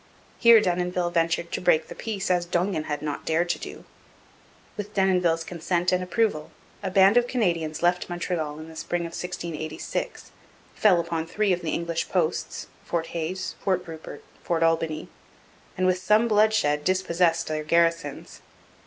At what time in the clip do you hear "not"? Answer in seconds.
3.03-3.23